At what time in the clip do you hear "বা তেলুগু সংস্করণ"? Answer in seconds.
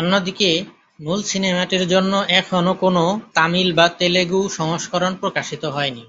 3.72-5.12